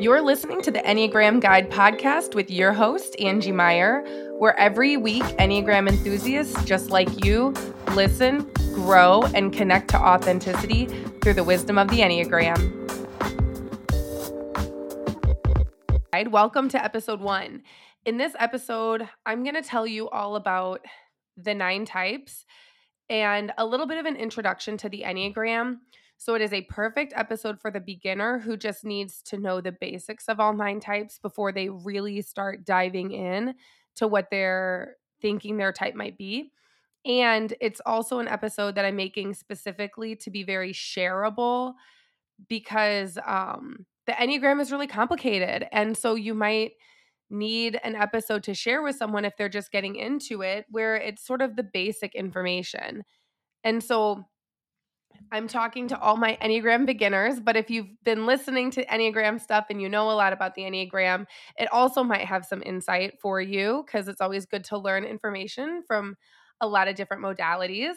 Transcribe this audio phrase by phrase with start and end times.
[0.00, 4.02] You're listening to the Enneagram Guide podcast with your host, Angie Meyer,
[4.38, 7.54] where every week Enneagram enthusiasts just like you
[7.92, 10.86] listen, grow, and connect to authenticity
[11.22, 12.80] through the wisdom of the Enneagram.
[16.30, 17.62] Welcome to episode one.
[18.04, 20.80] In this episode, I'm going to tell you all about
[21.36, 22.44] the nine types
[23.10, 25.76] and a little bit of an introduction to the Enneagram
[26.20, 29.72] so it is a perfect episode for the beginner who just needs to know the
[29.72, 33.54] basics of all nine types before they really start diving in
[33.94, 36.52] to what they're thinking their type might be.
[37.06, 41.72] And it's also an episode that I'm making specifically to be very shareable
[42.50, 45.66] because um, the Enneagram is really complicated.
[45.72, 46.72] And so you might
[47.30, 51.24] need an episode to share with someone if they're just getting into it, where it's
[51.24, 53.04] sort of the basic information.
[53.64, 54.24] And so
[55.32, 59.66] I'm talking to all my Enneagram beginners, but if you've been listening to Enneagram stuff
[59.70, 61.26] and you know a lot about the Enneagram,
[61.58, 65.82] it also might have some insight for you because it's always good to learn information
[65.86, 66.16] from
[66.60, 67.94] a lot of different modalities.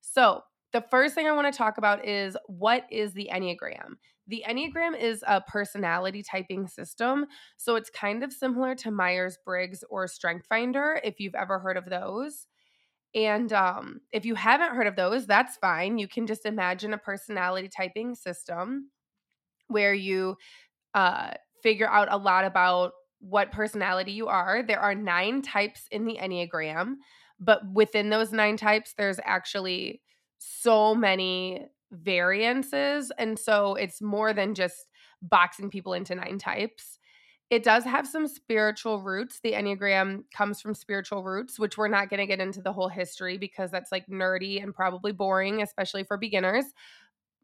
[0.00, 3.94] So, the first thing I want to talk about is what is the Enneagram?
[4.28, 7.26] The Enneagram is a personality typing system.
[7.56, 11.86] So, it's kind of similar to Myers Briggs or StrengthsFinder, if you've ever heard of
[11.86, 12.46] those.
[13.14, 15.98] And um, if you haven't heard of those, that's fine.
[15.98, 18.90] You can just imagine a personality typing system
[19.68, 20.36] where you
[20.94, 21.30] uh,
[21.62, 24.62] figure out a lot about what personality you are.
[24.62, 26.96] There are nine types in the Enneagram,
[27.40, 30.02] but within those nine types, there's actually
[30.38, 33.12] so many variances.
[33.18, 34.86] And so it's more than just
[35.22, 36.98] boxing people into nine types.
[37.48, 39.38] It does have some spiritual roots.
[39.40, 42.88] The Enneagram comes from spiritual roots, which we're not going to get into the whole
[42.88, 46.64] history because that's like nerdy and probably boring, especially for beginners.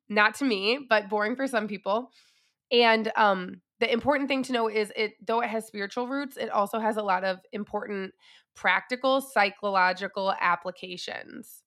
[0.09, 2.11] Not to me, but boring for some people.
[2.73, 6.51] And um, the important thing to know is it, though it has spiritual roots, it
[6.51, 8.13] also has a lot of important
[8.55, 11.63] practical psychological applications.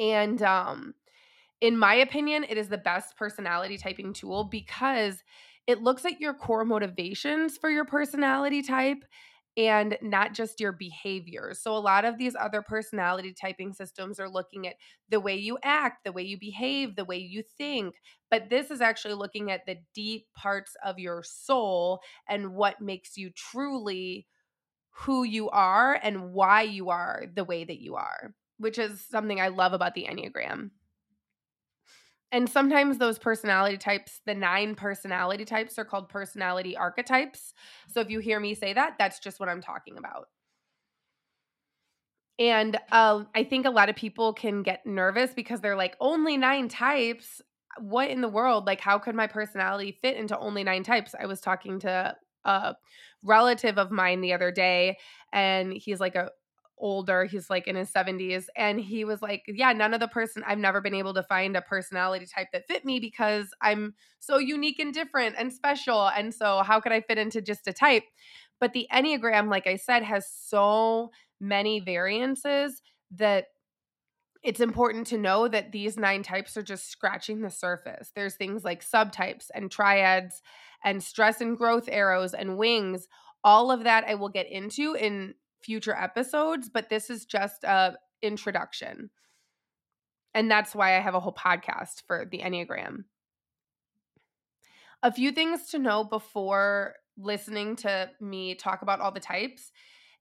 [0.00, 0.94] And um,
[1.64, 5.22] in my opinion, it is the best personality typing tool because
[5.66, 9.02] it looks at your core motivations for your personality type
[9.56, 11.62] and not just your behaviors.
[11.62, 14.74] So, a lot of these other personality typing systems are looking at
[15.08, 17.94] the way you act, the way you behave, the way you think.
[18.30, 23.16] But this is actually looking at the deep parts of your soul and what makes
[23.16, 24.26] you truly
[24.90, 29.40] who you are and why you are the way that you are, which is something
[29.40, 30.70] I love about the Enneagram.
[32.32, 37.54] And sometimes those personality types, the nine personality types, are called personality archetypes.
[37.86, 40.28] So if you hear me say that, that's just what I'm talking about.
[42.38, 46.36] And uh, I think a lot of people can get nervous because they're like, only
[46.36, 47.40] nine types.
[47.78, 48.66] What in the world?
[48.66, 51.14] Like, how could my personality fit into only nine types?
[51.20, 52.74] I was talking to a
[53.22, 54.98] relative of mine the other day,
[55.32, 56.30] and he's like a
[56.78, 60.42] older he's like in his 70s and he was like yeah none of the person
[60.46, 64.38] i've never been able to find a personality type that fit me because i'm so
[64.38, 68.04] unique and different and special and so how could i fit into just a type
[68.60, 73.46] but the enneagram like i said has so many variances that
[74.44, 78.12] it's important to know that these nine types are just scratching the surface.
[78.14, 80.42] There's things like subtypes and triads
[80.84, 83.08] and stress and growth arrows and wings.
[83.42, 87.94] All of that I will get into in future episodes, but this is just a
[88.22, 89.10] introduction.
[90.34, 93.04] And that's why I have a whole podcast for the Enneagram.
[95.02, 99.70] A few things to know before listening to me talk about all the types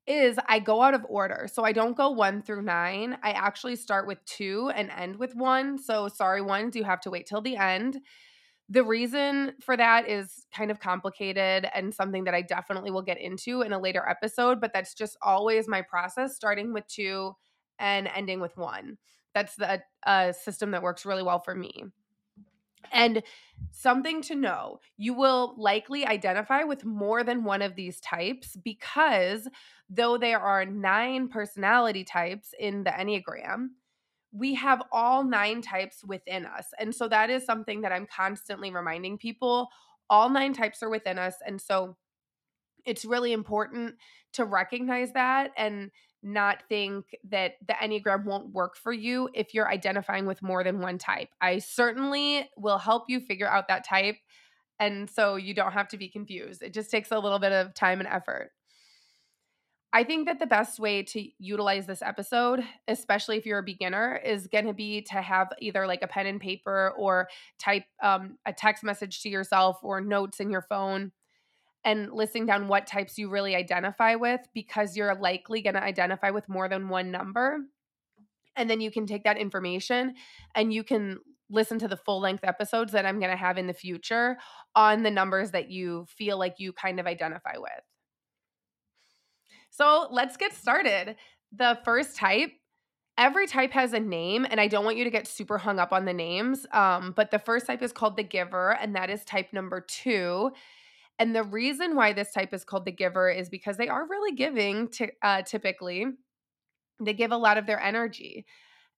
[0.06, 1.48] is I go out of order.
[1.52, 3.18] So I don't go one through nine.
[3.24, 5.78] I actually start with two and end with one.
[5.78, 8.00] So sorry, ones, you have to wait till the end.
[8.73, 13.22] The reason for that is kind of complicated and something that I definitely will get
[13.22, 17.35] into in a later episode, but that's just always my process, starting with two
[17.78, 18.97] and ending with one.
[19.35, 21.84] That's the uh, system that works really well for me.
[22.91, 23.22] And
[23.70, 29.47] something to know you will likely identify with more than one of these types because
[29.87, 33.67] though there are nine personality types in the Enneagram,
[34.34, 36.66] we have all nine types within us.
[36.80, 39.70] And so that is something that I'm constantly reminding people.
[40.09, 41.35] All nine types are within us.
[41.46, 41.96] And so
[42.85, 43.96] it's really important
[44.34, 45.91] to recognize that and
[46.24, 50.79] not think that the Enneagram won't work for you if you're identifying with more than
[50.79, 51.29] one type.
[51.40, 54.16] I certainly will help you figure out that type.
[54.79, 56.64] And so you don't have to be confused.
[56.64, 58.52] It just takes a little bit of time and effort.
[59.95, 64.19] I think that the best way to utilize this episode, especially if you're a beginner,
[64.25, 67.29] is going to be to have either like a pen and paper or
[67.59, 71.11] type um, a text message to yourself or notes in your phone
[71.85, 76.31] and listing down what types you really identify with because you're likely going to identify
[76.31, 77.59] with more than one number.
[78.55, 80.16] And then you can take that information
[80.55, 81.19] and you can
[81.51, 84.37] listen to the full length episodes that I'm going to have in the future
[84.75, 87.92] on the numbers that you feel like you kind of identify with.
[89.73, 91.16] So let's get started.
[91.52, 92.52] The first type,
[93.17, 95.91] every type has a name, and I don't want you to get super hung up
[95.91, 96.67] on the names.
[96.72, 100.52] Um, but the first type is called the giver, and that is type number two.
[101.17, 104.35] And the reason why this type is called the giver is because they are really
[104.35, 104.90] giving
[105.23, 106.05] uh, typically.
[107.03, 108.46] They give a lot of their energy.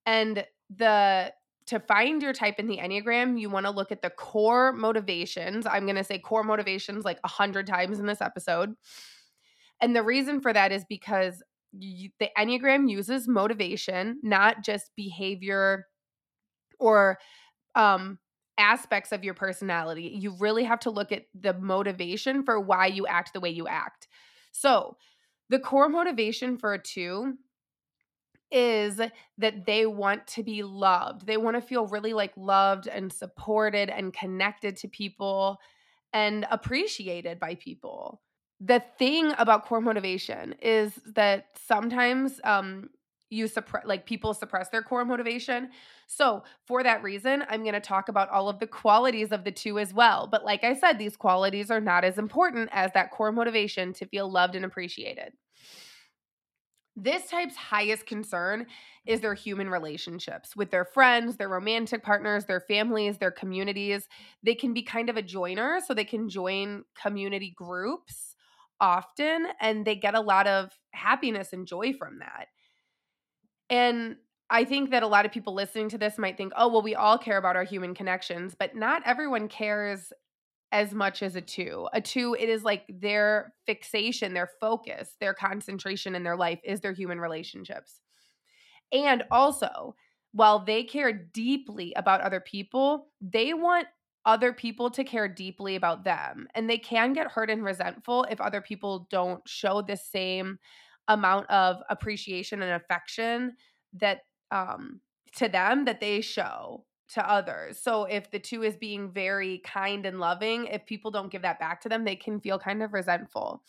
[0.06, 0.46] And
[0.76, 1.34] the
[1.68, 5.66] to find your type in the Enneagram, you want to look at the core motivations.
[5.66, 8.76] I'm going to say core motivations like a hundred times in this episode.
[9.82, 11.44] And the reason for that is because
[11.74, 15.86] you, the Enneagram uses motivation, not just behavior
[16.80, 17.20] or
[17.76, 18.20] um,
[18.58, 20.16] aspects of your personality.
[20.20, 23.68] You really have to look at the motivation for why you act the way you
[23.68, 24.08] act.
[24.52, 24.98] So,
[25.50, 27.36] the core motivation for a two
[28.52, 29.00] is
[29.38, 31.28] that they want to be loved.
[31.28, 35.60] They want to feel really like loved and supported and connected to people
[36.14, 38.22] and appreciated by people
[38.60, 42.90] the thing about core motivation is that sometimes um
[43.30, 45.70] you suppress like people suppress their core motivation.
[46.08, 49.52] So, for that reason, I'm going to talk about all of the qualities of the
[49.52, 50.28] two as well.
[50.28, 54.06] But like I said, these qualities are not as important as that core motivation to
[54.06, 55.34] feel loved and appreciated.
[56.96, 58.68] This type's highest concern
[59.06, 64.08] is their human relationships with their friends, their romantic partners, their families, their communities.
[64.44, 68.35] They can be kind of a joiner, so they can join community groups
[68.80, 72.48] often and they get a lot of happiness and joy from that.
[73.70, 74.18] And
[74.50, 76.96] I think that a lot of people listening to this might think, oh, well, we
[76.96, 80.14] all care about our human connections, but not everyone cares
[80.72, 81.88] as much as a two.
[81.94, 86.82] A two, it is like their fixation, their focus, their concentration in their life is
[86.82, 88.02] their human relationships.
[88.92, 89.96] And also,
[90.34, 93.88] while they care deeply about other people, they want
[94.26, 96.48] other people to care deeply about them.
[96.56, 100.58] And they can get hurt and resentful if other people don't show the same
[101.08, 103.56] amount of appreciation and affection
[103.94, 105.00] that um
[105.36, 107.80] to them that they show to others.
[107.80, 111.60] So if the two is being very kind and loving, if people don't give that
[111.60, 113.62] back to them, they can feel kind of resentful.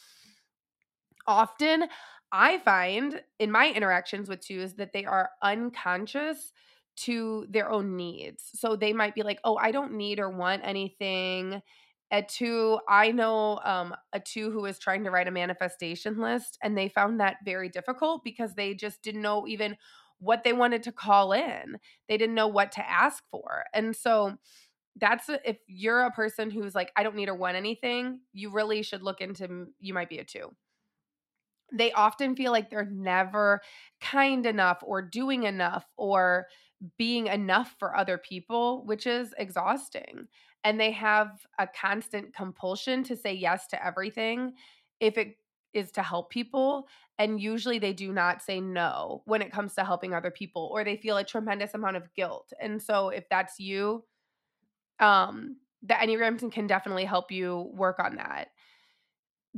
[1.26, 1.84] Often
[2.32, 6.52] I find in my interactions with twos that they are unconscious
[6.96, 8.44] to their own needs.
[8.54, 11.62] So they might be like, oh, I don't need or want anything.
[12.12, 16.56] A two, I know um, a two who was trying to write a manifestation list,
[16.62, 19.76] and they found that very difficult because they just didn't know even
[20.18, 21.78] what they wanted to call in.
[22.08, 23.64] They didn't know what to ask for.
[23.74, 24.36] And so
[24.94, 28.82] that's if you're a person who's like, I don't need or want anything, you really
[28.82, 30.50] should look into, you might be a two
[31.72, 33.60] they often feel like they're never
[34.00, 36.46] kind enough or doing enough or
[36.98, 40.28] being enough for other people, which is exhausting.
[40.64, 44.54] And they have a constant compulsion to say yes to everything
[45.00, 45.36] if it
[45.72, 46.88] is to help people.
[47.18, 50.84] And usually they do not say no when it comes to helping other people, or
[50.84, 52.52] they feel a tremendous amount of guilt.
[52.60, 54.04] And so if that's you,
[55.00, 58.48] um, the Enneagram can definitely help you work on that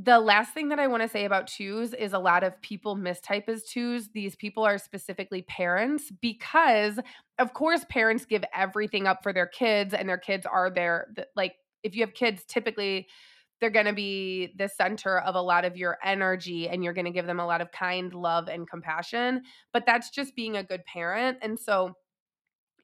[0.01, 2.95] the last thing that I want to say about twos is a lot of people
[2.95, 4.07] mistype as twos.
[4.13, 6.99] These people are specifically parents because,
[7.37, 11.55] of course, parents give everything up for their kids, and their kids are their, like,
[11.83, 13.07] if you have kids, typically
[13.59, 17.03] they're going to be the center of a lot of your energy and you're going
[17.03, 19.41] to give them a lot of kind love and compassion.
[19.73, 21.39] But that's just being a good parent.
[21.41, 21.95] And so,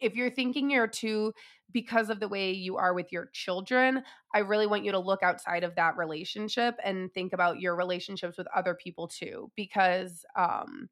[0.01, 1.33] if you're thinking you're two
[1.71, 5.23] because of the way you are with your children, I really want you to look
[5.23, 10.89] outside of that relationship and think about your relationships with other people too, because um,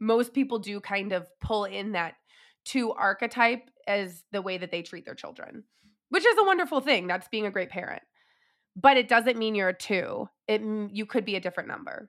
[0.00, 2.14] most people do kind of pull in that
[2.64, 5.64] two archetype as the way that they treat their children,
[6.10, 7.06] which is a wonderful thing.
[7.06, 8.02] That's being a great parent.
[8.76, 10.28] But it doesn't mean you're a two.
[10.46, 12.08] It you could be a different number.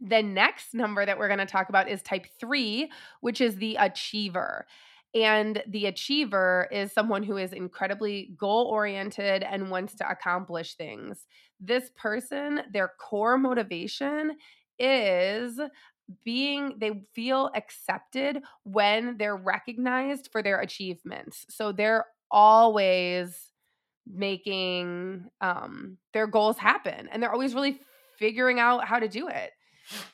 [0.00, 3.76] The next number that we're going to talk about is type 3, which is the
[3.76, 4.66] achiever.
[5.14, 11.26] And the achiever is someone who is incredibly goal oriented and wants to accomplish things.
[11.60, 14.36] This person, their core motivation
[14.78, 15.58] is
[16.24, 21.46] being they feel accepted when they're recognized for their achievements.
[21.50, 23.50] So they're always
[24.06, 27.80] making um their goals happen and they're always really
[28.18, 29.50] figuring out how to do it.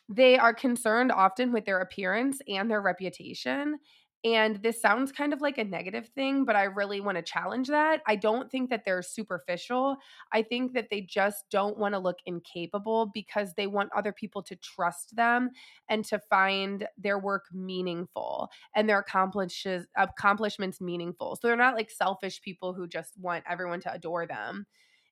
[0.09, 3.79] They are concerned often with their appearance and their reputation.
[4.25, 7.69] And this sounds kind of like a negative thing, but I really want to challenge
[7.69, 8.01] that.
[8.07, 9.99] I don't think that they're superficial.
[10.33, 14.43] I think that they just don't want to look incapable because they want other people
[14.45, 15.51] to trust them
[15.91, 21.37] and to find their work meaningful and their accomplishes accomplishments meaningful.
[21.37, 24.65] So they're not like selfish people who just want everyone to adore them.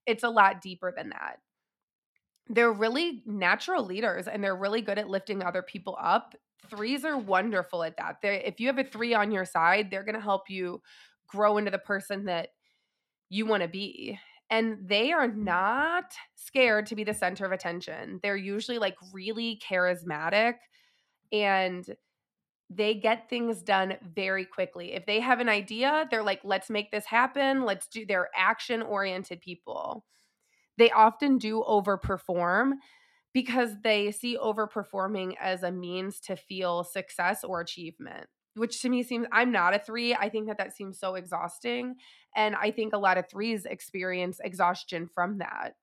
[0.06, 1.36] It's a lot deeper than that
[2.48, 6.34] they're really natural leaders and they're really good at lifting other people up.
[6.68, 8.16] Threes are wonderful at that.
[8.22, 10.80] They if you have a 3 on your side, they're going to help you
[11.28, 12.48] grow into the person that
[13.28, 14.18] you want to be.
[14.50, 15.36] And they are mm.
[15.36, 18.20] not scared to be the center of attention.
[18.22, 20.54] They're usually like really charismatic
[21.32, 21.86] and
[22.68, 24.92] they get things done very quickly.
[24.92, 27.64] If they have an idea, they're like, let's make this happen.
[27.64, 30.04] Let's do, they're action oriented people
[30.82, 32.72] they often do overperform
[33.32, 39.02] because they see overperforming as a means to feel success or achievement which to me
[39.02, 40.14] seems I'm not a 3.
[40.14, 41.94] I think that that seems so exhausting
[42.36, 45.74] and I think a lot of 3s experience exhaustion from that.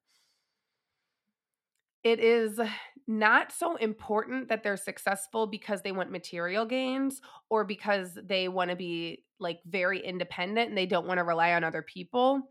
[2.02, 2.60] It is
[3.06, 8.70] not so important that they're successful because they want material gains or because they want
[8.70, 12.50] to be like very independent and they don't want to rely on other people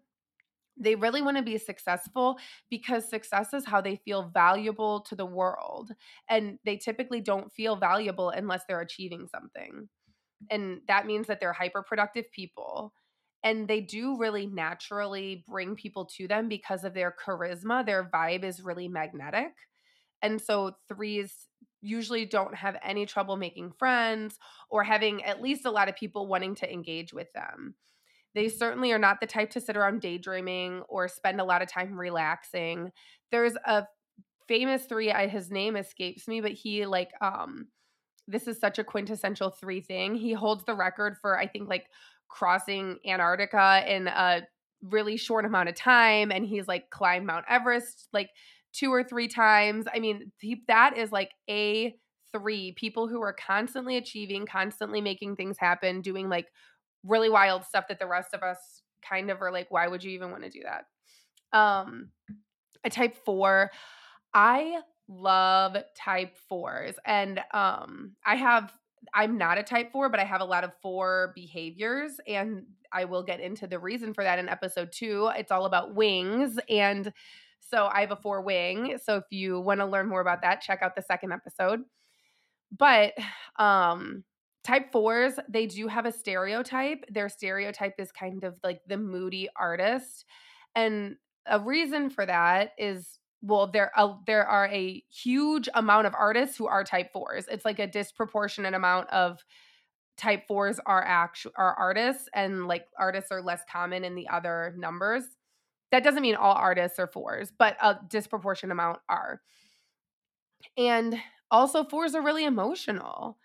[0.80, 5.26] they really want to be successful because success is how they feel valuable to the
[5.26, 5.92] world.
[6.30, 9.90] And they typically don't feel valuable unless they're achieving something.
[10.50, 12.94] And that means that they're hyper productive people.
[13.44, 17.86] And they do really naturally bring people to them because of their charisma.
[17.86, 19.52] Their vibe is really magnetic.
[20.22, 21.34] And so threes
[21.82, 24.38] usually don't have any trouble making friends
[24.70, 27.76] or having at least a lot of people wanting to engage with them.
[28.40, 31.70] They certainly are not the type to sit around daydreaming or spend a lot of
[31.70, 32.94] time relaxing.
[33.34, 33.84] There's a
[34.48, 37.68] famous three, I, his name escapes me, but he like um
[38.30, 40.16] this is such a quintessential three thing.
[40.16, 41.88] He holds the record for I think like
[42.30, 44.44] crossing Antarctica in a
[44.84, 48.30] really short amount of time and he's like climbed Mount Everest like
[48.72, 49.86] two or three times.
[49.94, 51.94] I mean, he, that is like a
[52.32, 56.48] three people who are constantly achieving, constantly making things happen, doing like
[57.06, 60.12] really wild stuff that the rest of us kind of are like, why would you
[60.12, 61.58] even want to do that?
[61.58, 62.10] Um,
[62.84, 63.72] a type four,
[64.34, 66.96] I love type fours.
[67.06, 68.72] And um, I have,
[69.14, 72.20] I'm not a type four, but I have a lot of four behaviors.
[72.28, 75.30] And I will get into the reason for that in episode two.
[75.36, 76.60] It's all about wings.
[76.70, 77.12] And
[77.60, 78.98] so I have a four wing.
[79.04, 81.82] So if you want to learn more about that, check out the second episode.
[82.76, 83.14] But
[83.58, 84.24] um,
[84.64, 87.06] Type fours, they do have a stereotype.
[87.10, 90.26] Their stereotype is kind of like the moody artist.
[90.76, 96.14] And a reason for that is well there uh, there are a huge amount of
[96.14, 97.46] artists who are type 4s.
[97.50, 99.44] It's like a disproportionate amount of
[100.18, 104.74] type 4s are actual are artists and like artists are less common in the other
[104.78, 105.24] numbers.
[105.92, 109.42] That doesn't mean all artists are 4s, but a disproportionate amount are.
[110.78, 113.38] And also 4s are really emotional.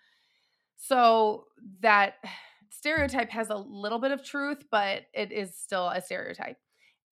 [0.77, 1.45] So
[1.81, 2.15] that
[2.69, 6.57] stereotype has a little bit of truth, but it is still a stereotype.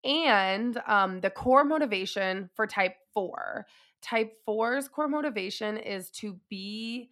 [0.03, 3.65] And um, the core motivation for type four,
[4.01, 7.09] type four's core motivation is to be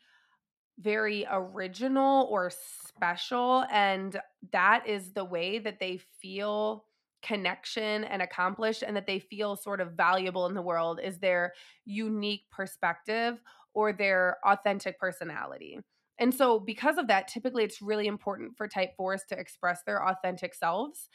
[0.80, 2.52] very original or
[2.88, 3.66] special.
[3.72, 4.20] And
[4.52, 6.86] that is the way that they feel
[7.22, 11.54] connection and accomplished and that they feel sort of valuable in the world is their
[11.86, 13.40] unique perspective
[13.74, 15.80] or their authentic personality.
[16.22, 20.08] And so, because of that, typically it's really important for type fours to express their
[20.08, 21.10] authentic selves.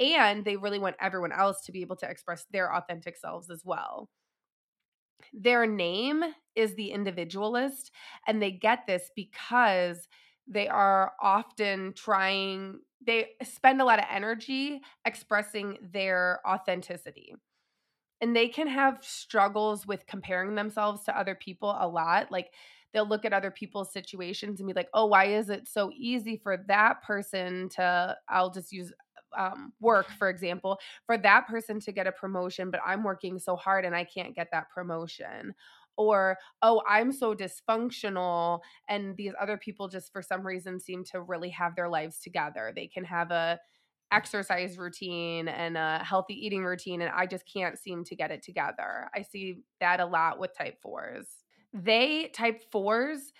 [0.00, 3.62] And they really want everyone else to be able to express their authentic selves as
[3.64, 4.10] well.
[5.32, 7.90] Their name is the individualist,
[8.26, 10.08] and they get this because
[10.46, 17.34] they are often trying, they spend a lot of energy expressing their authenticity.
[18.20, 22.30] And they can have struggles with comparing themselves to other people a lot.
[22.30, 22.54] Like,
[22.92, 26.36] they'll look at other people's situations and be like, oh, why is it so easy
[26.36, 28.92] for that person to, I'll just use
[29.36, 33.56] um, work, for example, for that person to get a promotion, but I'm working so
[33.56, 35.54] hard and I can't get that promotion.
[35.98, 41.20] Or, oh, I'm so dysfunctional, and these other people just for some reason seem to
[41.20, 42.72] really have their lives together.
[42.74, 43.60] They can have a
[44.10, 48.42] exercise routine and a healthy eating routine, and I just can't seem to get it
[48.42, 49.10] together.
[49.14, 51.41] I see that a lot with type fours
[51.72, 53.32] they type fours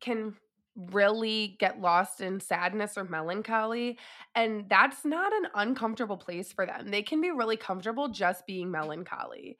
[0.00, 0.34] can
[0.76, 3.98] really get lost in sadness or melancholy.
[4.34, 6.90] And that's not an uncomfortable place for them.
[6.90, 9.56] They can be really comfortable just being melancholy.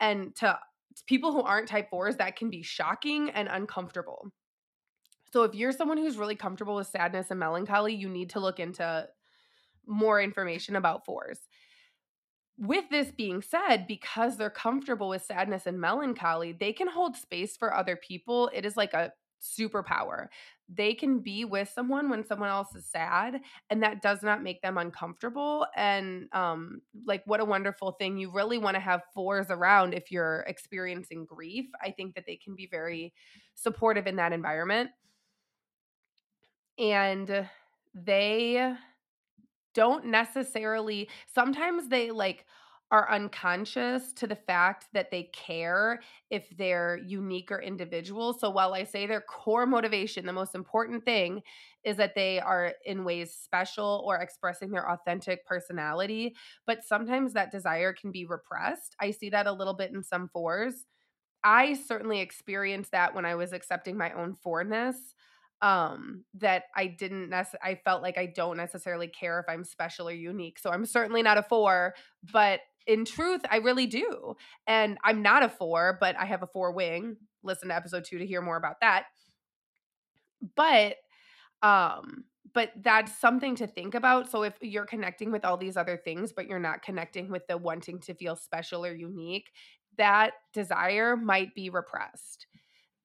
[0.00, 0.58] And to
[1.06, 4.30] people who aren't type fours, that can be shocking and uncomfortable.
[5.32, 8.60] So if you're someone who's really comfortable with sadness and melancholy, you need to look
[8.60, 9.06] into
[9.86, 11.40] more information about fours.
[12.56, 17.56] With this being said, because they're comfortable with sadness and melancholy, they can hold space
[17.56, 18.48] for other people.
[18.54, 20.28] It is like a superpower.
[20.68, 24.62] They can be with someone when someone else is sad, and that does not make
[24.62, 25.66] them uncomfortable.
[25.74, 28.18] And um, like, what a wonderful thing!
[28.18, 31.66] You really want to have fours around if you're experiencing grief.
[31.82, 33.12] I think that they can be very
[33.56, 34.90] supportive in that environment,
[36.78, 37.48] and
[37.94, 38.74] they
[39.74, 41.08] don't necessarily.
[41.34, 42.46] Sometimes they like
[42.90, 46.00] are unconscious to the fact that they care
[46.30, 48.32] if they're unique or individual.
[48.34, 51.42] So while I say their core motivation, the most important thing
[51.82, 57.50] is that they are in ways special or expressing their authentic personality, but sometimes that
[57.50, 58.94] desire can be repressed.
[59.00, 60.84] I see that a little bit in some fours.
[61.42, 65.14] I certainly experienced that when I was accepting my own fourness
[65.62, 70.08] um that I didn't nec- I felt like I don't necessarily care if I'm special
[70.08, 70.58] or unique.
[70.58, 71.94] So I'm certainly not a 4,
[72.32, 74.34] but in truth I really do.
[74.66, 77.16] And I'm not a 4, but I have a 4 wing.
[77.42, 79.04] Listen to episode 2 to hear more about that.
[80.56, 80.96] But
[81.62, 84.30] um but that's something to think about.
[84.30, 87.58] So if you're connecting with all these other things but you're not connecting with the
[87.58, 89.50] wanting to feel special or unique,
[89.98, 92.46] that desire might be repressed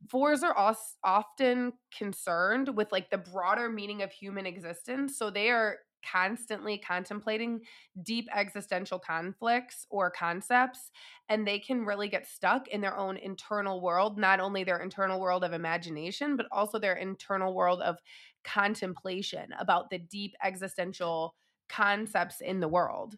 [0.07, 5.49] fours are os- often concerned with like the broader meaning of human existence so they
[5.49, 5.77] are
[6.09, 7.59] constantly contemplating
[8.03, 10.91] deep existential conflicts or concepts
[11.27, 15.19] and they can really get stuck in their own internal world not only their internal
[15.19, 17.97] world of imagination but also their internal world of
[18.45, 21.35] contemplation about the deep existential
[21.67, 23.17] concepts in the world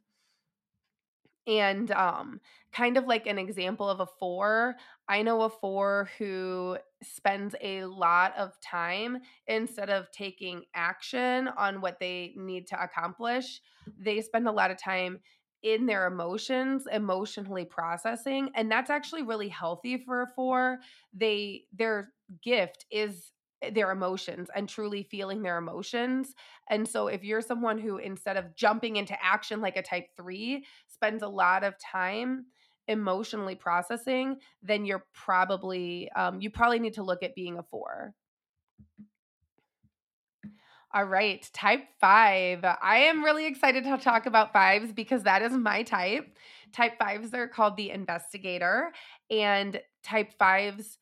[1.47, 2.39] and um
[2.71, 4.75] kind of like an example of a four
[5.07, 9.17] i know a four who spends a lot of time
[9.47, 13.61] instead of taking action on what they need to accomplish
[13.97, 15.19] they spend a lot of time
[15.63, 20.79] in their emotions emotionally processing and that's actually really healthy for a four
[21.13, 23.33] they their gift is
[23.73, 26.33] their emotions and truly feeling their emotions.
[26.69, 30.65] And so, if you're someone who, instead of jumping into action like a type three,
[31.01, 32.45] spends a lot of time
[32.87, 38.13] emotionally processing, then you're probably, um, you probably need to look at being a four.
[40.93, 42.63] All right, type five.
[42.63, 46.37] I am really excited to talk about fives because that is my type.
[46.71, 48.91] Type fives are called the investigator,
[49.29, 50.99] and type fives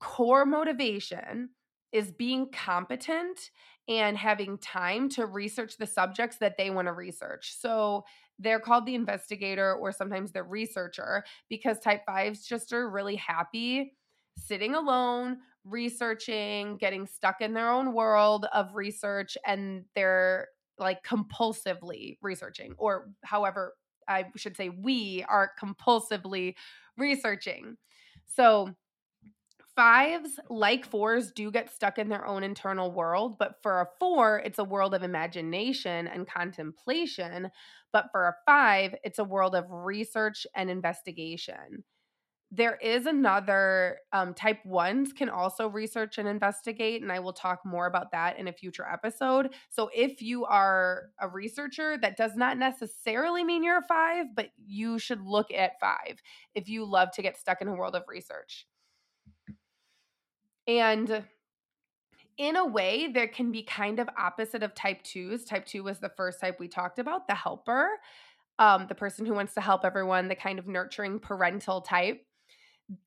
[0.00, 1.50] core motivation
[1.92, 3.50] is being competent
[3.88, 7.54] and having time to research the subjects that they want to research.
[7.58, 8.04] So
[8.38, 13.94] they're called the investigator or sometimes the researcher because type fives just are really happy
[14.36, 20.48] sitting alone, researching, getting stuck in their own world of research, and they're
[20.78, 23.74] like compulsively researching, or however
[24.06, 26.54] I should say, we are compulsively
[26.96, 27.76] researching.
[28.26, 28.70] So
[29.78, 33.38] fives, like fours, do get stuck in their own internal world.
[33.38, 37.48] But for a four, it's a world of imagination and contemplation.
[37.92, 41.84] But for a five, it's a world of research and investigation.
[42.50, 47.60] There is another um, type ones can also research and investigate, and I will talk
[47.64, 49.54] more about that in a future episode.
[49.68, 54.48] So, if you are a researcher, that does not necessarily mean you're a five, but
[54.56, 56.20] you should look at five
[56.56, 58.66] if you love to get stuck in a world of research.
[60.68, 61.24] And
[62.36, 65.44] in a way, there can be kind of opposite of type twos.
[65.44, 67.88] Type two was the first type we talked about, the helper,
[68.60, 72.24] um, the person who wants to help everyone, the kind of nurturing parental type.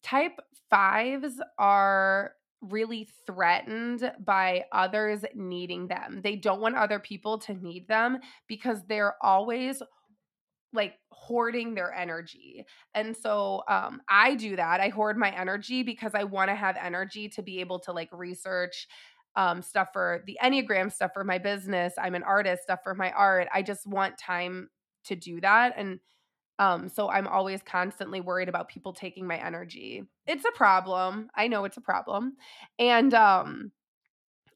[0.04, 6.21] Type fives are really threatened by others needing them.
[6.24, 9.82] They don't want other people to need them because they're always
[10.73, 12.65] like hoarding their energy.
[12.93, 14.79] And so um I do that.
[14.79, 18.10] I hoard my energy because I want to have energy to be able to like
[18.12, 18.88] research
[19.36, 21.93] um stuff for the Enneagram stuff for my business.
[21.97, 23.47] I'm an artist, stuff for my art.
[23.53, 24.69] I just want time
[25.05, 25.99] to do that and
[26.60, 30.03] um so I'm always constantly worried about people taking my energy.
[30.27, 31.29] It's a problem.
[31.36, 32.36] I know it's a problem.
[32.79, 33.71] And um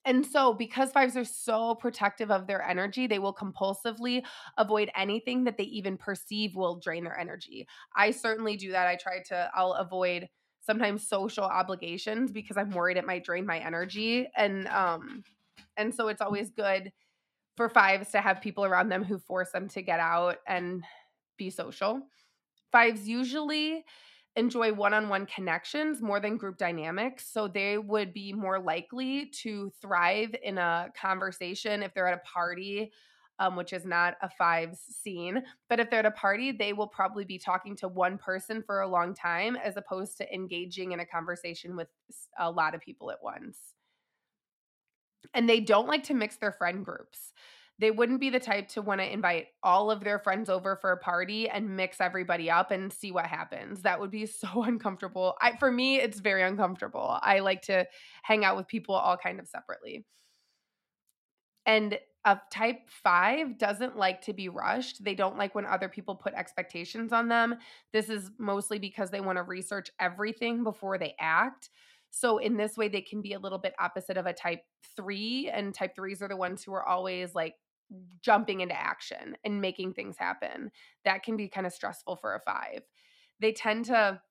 [0.05, 4.23] and so, because fives are so protective of their energy, they will compulsively
[4.57, 7.67] avoid anything that they even perceive will drain their energy.
[7.95, 8.87] I certainly do that.
[8.87, 10.29] I try to, I'll avoid
[10.61, 14.27] sometimes social obligations because I'm worried it might drain my energy.
[14.37, 15.23] And, um,
[15.75, 16.91] and so it's always good
[17.57, 20.83] for fives to have people around them who force them to get out and
[21.37, 22.01] be social.
[22.71, 23.85] Fives usually
[24.35, 27.27] enjoy one on one connections more than group dynamics.
[27.31, 32.29] So they would be more likely to thrive in a conversation if they're at a
[32.29, 32.91] party.
[33.37, 35.43] Um, which is not a fives scene.
[35.67, 38.79] But if they're at a party, they will probably be talking to one person for
[38.79, 41.89] a long time as opposed to engaging in a conversation with
[42.39, 43.57] a lot of people at once.
[45.33, 47.33] And they don't like to mix their friend groups
[47.79, 50.91] they wouldn't be the type to want to invite all of their friends over for
[50.91, 53.81] a party and mix everybody up and see what happens.
[53.81, 55.35] That would be so uncomfortable.
[55.41, 57.19] I for me it's very uncomfortable.
[57.21, 57.85] I like to
[58.23, 60.05] hang out with people all kind of separately.
[61.65, 65.03] And a type 5 doesn't like to be rushed.
[65.03, 67.55] They don't like when other people put expectations on them.
[67.91, 71.69] This is mostly because they want to research everything before they act.
[72.09, 74.61] So in this way they can be a little bit opposite of a type
[74.95, 77.55] 3 and type 3s are the ones who are always like
[78.21, 80.71] jumping into action and making things happen.
[81.03, 82.81] That can be kind of stressful for a 5.
[83.39, 84.21] They tend to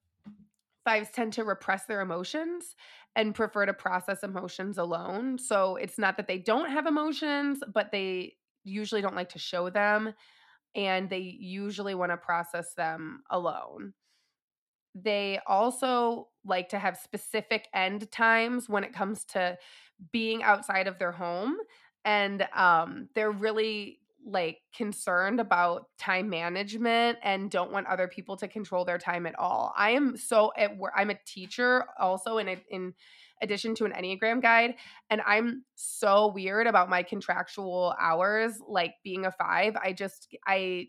[0.85, 2.77] fives tend to repress their emotions
[3.17, 5.39] and prefer to process emotions alone.
[5.39, 9.71] So it's not that they don't have emotions, but they usually don't like to show
[9.71, 10.13] them
[10.75, 13.95] and they usually want to process them alone.
[14.95, 19.57] They also like to have specific end times when it comes to
[20.13, 21.57] being outside of their home
[22.05, 28.49] and um they're really like concerned about time management and don't want other people to
[28.49, 29.73] control their time at all.
[29.77, 30.93] I am so at work.
[30.97, 32.95] I'm a teacher also in a, in
[33.43, 34.77] addition to an Enneagram guide,
[35.11, 38.59] and I'm so weird about my contractual hours.
[38.67, 40.87] Like being a five, I just I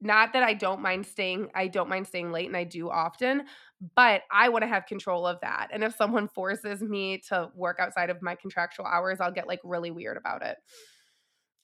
[0.00, 3.42] not that I don't mind staying, I don't mind staying late and I do often,
[3.96, 5.68] but I want to have control of that.
[5.72, 9.60] And if someone forces me to work outside of my contractual hours, I'll get like
[9.64, 10.56] really weird about it.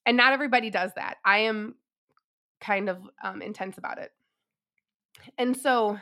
[0.07, 1.17] And not everybody does that.
[1.25, 1.75] I am
[2.61, 4.11] kind of um, intense about it.
[5.37, 5.99] And so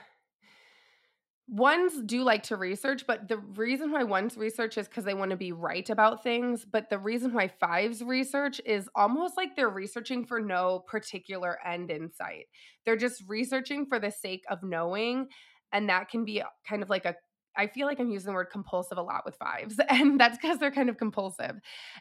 [1.47, 5.31] ones do like to research, but the reason why ones research is because they want
[5.31, 6.65] to be right about things.
[6.65, 11.91] But the reason why fives research is almost like they're researching for no particular end
[11.91, 12.47] in sight.
[12.85, 15.27] They're just researching for the sake of knowing.
[15.75, 17.15] And that can be kind of like a
[17.57, 20.59] I feel like I'm using the word compulsive a lot with fives, and that's because
[20.59, 21.57] they're kind of compulsive.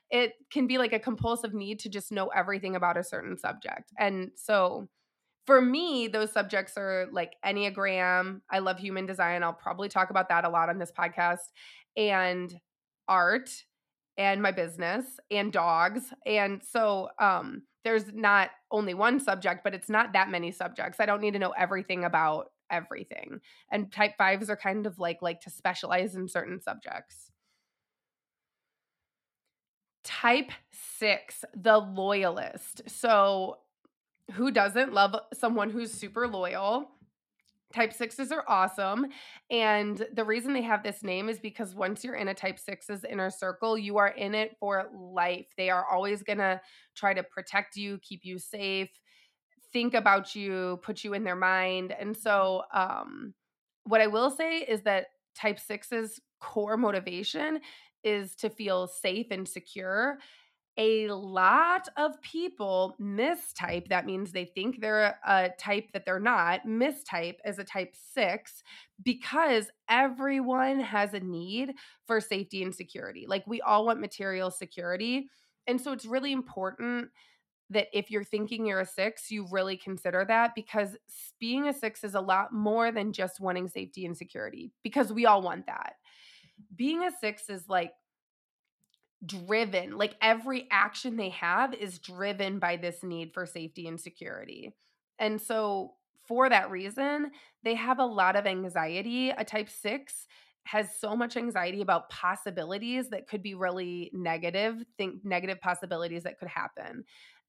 [0.10, 3.92] It can be like a compulsive need to just know everything about a certain subject.
[4.00, 4.88] And so
[5.46, 8.42] for me, those subjects are like Enneagram.
[8.50, 9.44] I love human design.
[9.44, 11.52] I'll probably talk about that a lot on this podcast,
[11.98, 12.54] and
[13.08, 13.52] art
[14.18, 16.14] and my business and dogs.
[16.26, 21.02] And so um there's not only one subject, but it's not that many subjects.
[21.02, 23.40] I don't need to know everything about everything.
[23.72, 27.32] And type 5s are kind of like like to specialize in certain subjects.
[30.04, 30.52] Type
[31.00, 32.82] 6, the loyalist.
[32.88, 33.60] So
[34.32, 36.90] who doesn't love someone who's super loyal?
[37.74, 39.08] Type sixes are awesome.
[39.50, 43.04] And the reason they have this name is because once you're in a type six's
[43.04, 45.48] inner circle, you are in it for life.
[45.58, 46.62] They are always going to
[46.96, 48.90] try to protect you, keep you safe,
[49.74, 51.94] think about you, put you in their mind.
[51.98, 53.34] And so, um,
[53.86, 57.60] what I will say is that type six's core motivation
[58.04, 60.20] is to feel safe and secure
[60.78, 63.90] a lot of people mistype.
[63.90, 68.64] That means they think they're a type that they're not, mistype as a type six
[69.04, 71.74] because everyone has a need
[72.08, 73.26] for safety and security.
[73.28, 75.28] Like we all want material security.
[75.68, 77.10] And so it's really important
[77.74, 80.96] that if you're thinking you're a six, you really consider that because
[81.40, 85.26] being a six is a lot more than just wanting safety and security because we
[85.26, 85.96] all want that.
[86.76, 87.92] Being a six is like
[89.26, 94.74] driven like every action they have is driven by this need for safety and security.
[95.20, 95.94] And so
[96.28, 97.32] for that reason
[97.64, 99.30] they have a lot of anxiety.
[99.30, 100.28] A type 6
[100.66, 106.40] has so much anxiety about possibilities that could be really negative think negative possibilities that
[106.40, 107.04] could happen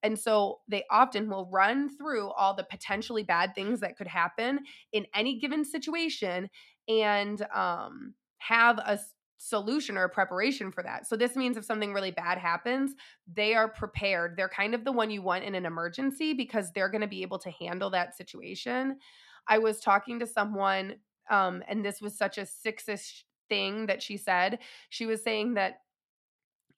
[0.04, 4.60] and so they often will run through all the potentially bad things that could happen
[4.92, 6.48] in any given situation
[6.86, 9.00] and um, have a
[9.38, 11.06] solution or a preparation for that.
[11.08, 12.94] So this means if something really bad happens,
[13.32, 14.36] they are prepared.
[14.36, 17.22] They're kind of the one you want in an emergency because they're going to be
[17.22, 18.98] able to handle that situation.
[19.48, 20.96] I was talking to someone
[21.30, 24.58] um and this was such a six-ish thing that she said.
[24.90, 25.78] She was saying that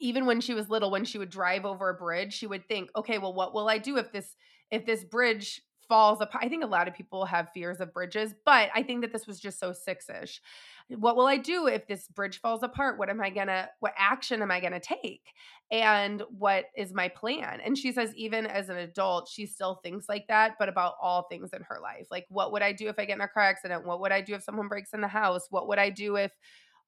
[0.00, 2.90] even when she was little when she would drive over a bridge, she would think,
[2.96, 4.36] "Okay, well what will I do if this
[4.70, 6.44] if this bridge falls apart.
[6.44, 9.26] I think a lot of people have fears of bridges, but I think that this
[9.26, 10.40] was just so six ish.
[10.88, 12.98] What will I do if this bridge falls apart?
[12.98, 15.22] What am I gonna, what action am I gonna take?
[15.70, 17.60] And what is my plan?
[17.64, 21.26] And she says, even as an adult, she still thinks like that, but about all
[21.28, 22.06] things in her life.
[22.10, 23.84] Like, what would I do if I get in a car accident?
[23.84, 25.46] What would I do if someone breaks in the house?
[25.50, 26.32] What would I do if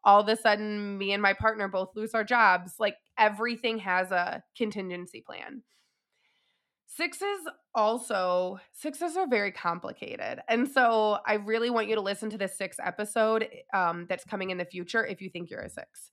[0.05, 2.75] all of a sudden me and my partner both lose our jobs?
[2.79, 5.63] Like, everything has a contingency plan.
[6.87, 7.41] Sixes
[7.75, 10.41] also, sixes are very complicated.
[10.49, 14.51] And so I really want you to listen to this six episode um, that's coming
[14.51, 16.11] in the future if you think you're a six.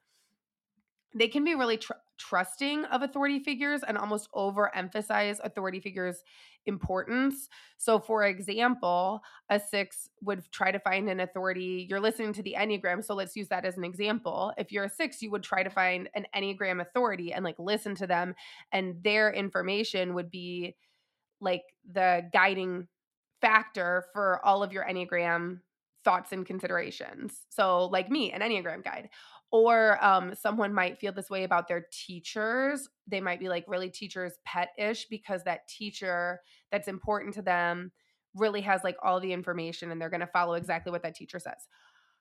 [1.15, 6.23] They can be really tr- trusting of authority figures and almost overemphasize authority figures'
[6.65, 7.49] importance.
[7.77, 11.85] So, for example, a six would try to find an authority.
[11.89, 14.53] You're listening to the Enneagram, so let's use that as an example.
[14.57, 17.95] If you're a six, you would try to find an Enneagram authority and like listen
[17.95, 18.35] to them,
[18.71, 20.75] and their information would be
[21.41, 22.87] like the guiding
[23.41, 25.59] factor for all of your Enneagram
[26.03, 27.45] thoughts and considerations.
[27.49, 29.09] So, like me, an Enneagram guide.
[29.51, 32.89] Or um, someone might feel this way about their teachers.
[33.07, 37.91] They might be like really teacher's pet ish because that teacher that's important to them
[38.35, 41.39] really has like all the information and they're going to follow exactly what that teacher
[41.39, 41.67] says.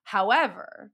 [0.05, 0.93] However,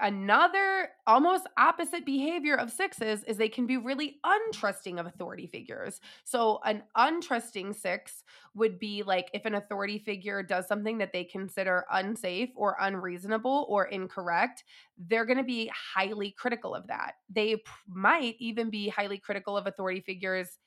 [0.00, 6.00] another almost opposite behavior of sixes is they can be really untrusting of authority figures.
[6.24, 11.24] So, an untrusting six would be like if an authority figure does something that they
[11.24, 14.64] consider unsafe or unreasonable or incorrect,
[14.98, 17.14] they're going to be highly critical of that.
[17.28, 20.58] They p- might even be highly critical of authority figures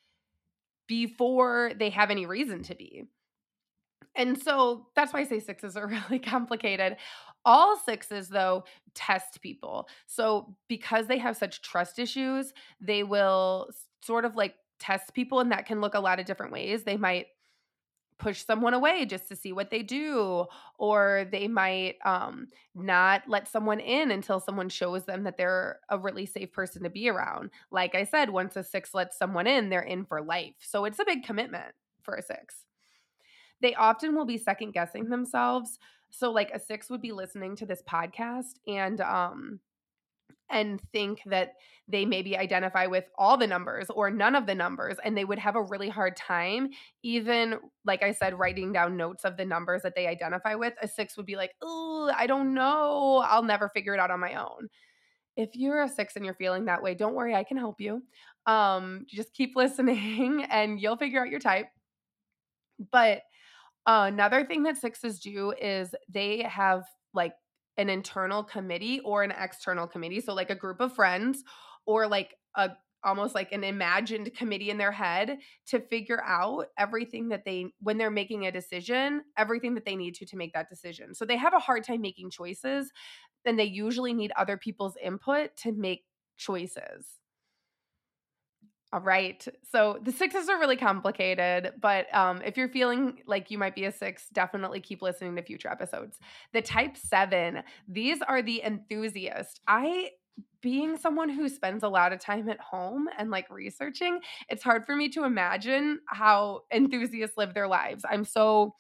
[0.88, 3.06] before they have any reason to be.
[4.16, 6.98] And so that's why I say sixes are really complicated.
[7.48, 9.88] All sixes, though, test people.
[10.06, 13.70] So because they have such trust issues, they will
[14.02, 16.84] sort of like test people, and that can look a lot of different ways.
[16.84, 17.28] They might
[18.20, 20.46] push someone away just to see what they do
[20.78, 25.98] or they might um, not let someone in until someone shows them that they're a
[25.98, 29.70] really safe person to be around like i said once a six lets someone in
[29.70, 32.66] they're in for life so it's a big commitment for a six
[33.62, 35.78] they often will be second guessing themselves
[36.10, 39.60] so like a six would be listening to this podcast and um
[40.50, 41.54] and think that
[41.90, 45.40] they maybe identify with all the numbers or none of the numbers and they would
[45.40, 46.70] have a really hard time
[47.04, 50.74] even like i said writing down notes of the numbers that they identify with.
[50.82, 53.24] A six would be like oh i don't know.
[53.26, 54.70] I'll never figure it out on my own.
[55.38, 58.04] If you're a six and you're feeling that way don't worry i can help you.
[58.46, 61.68] Um just keep listening and you'll figure out your type.
[62.92, 63.22] But
[63.88, 67.34] another thing that sixes do is they have like
[67.78, 70.22] an internal committee or an external committee.
[70.22, 71.44] So, like a group of friends
[71.86, 72.72] or like a
[73.04, 77.98] almost like an imagined committee in their head to figure out everything that they when
[77.98, 81.38] they're making a decision everything that they need to to make that decision so they
[81.38, 82.92] have a hard time making choices
[83.46, 86.06] and they usually need other people's input to make
[86.38, 87.17] choices
[88.94, 89.46] all right.
[89.70, 93.84] So the sixes are really complicated, but um, if you're feeling like you might be
[93.84, 96.20] a six, definitely keep listening to future episodes.
[96.54, 99.60] The type seven, these are the enthusiast.
[99.68, 100.12] I,
[100.62, 104.86] being someone who spends a lot of time at home and like researching, it's hard
[104.86, 108.06] for me to imagine how enthusiasts live their lives.
[108.10, 108.74] I'm so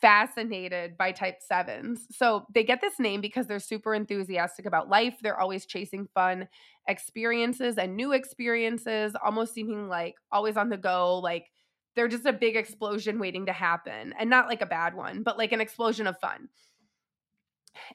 [0.00, 2.06] fascinated by type sevens.
[2.10, 5.18] So they get this name because they're super enthusiastic about life.
[5.22, 6.48] They're always chasing fun
[6.88, 11.18] experiences and new experiences, almost seeming like always on the go.
[11.18, 11.50] Like
[11.96, 15.38] they're just a big explosion waiting to happen and not like a bad one, but
[15.38, 16.48] like an explosion of fun.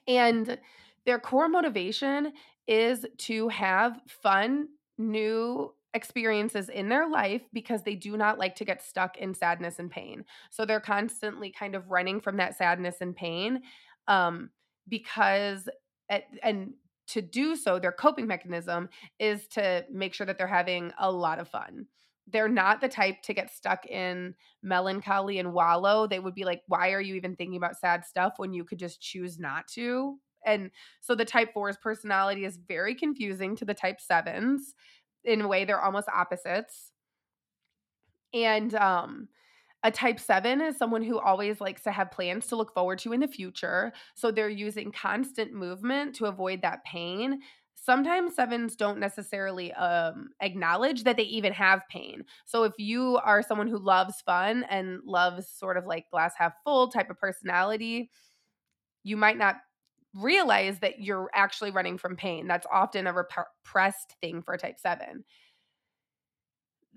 [0.06, 0.58] And
[1.04, 2.32] their core motivation
[2.66, 8.64] is to have fun, new experiences in their life because they do not like to
[8.64, 10.24] get stuck in sadness and pain.
[10.50, 13.62] So they're constantly kind of running from that sadness and pain
[14.06, 14.50] um,
[14.88, 15.68] because,
[16.08, 16.74] at, and
[17.08, 21.38] to do so, their coping mechanism is to make sure that they're having a lot
[21.38, 21.86] of fun.
[22.28, 26.06] They're not the type to get stuck in melancholy and wallow.
[26.06, 28.78] They would be like, why are you even thinking about sad stuff when you could
[28.78, 30.18] just choose not to?
[30.44, 34.74] And so the type four's personality is very confusing to the type sevens
[35.26, 36.92] in a way they're almost opposites.
[38.34, 39.28] And um
[39.84, 43.12] a type 7 is someone who always likes to have plans to look forward to
[43.12, 43.92] in the future.
[44.16, 47.42] So they're using constant movement to avoid that pain.
[47.76, 52.24] Sometimes sevens don't necessarily um, acknowledge that they even have pain.
[52.46, 56.54] So if you are someone who loves fun and loves sort of like glass half
[56.64, 58.10] full type of personality,
[59.04, 59.56] you might not
[60.16, 62.46] realize that you're actually running from pain.
[62.46, 65.24] That's often a repressed thing for type 7.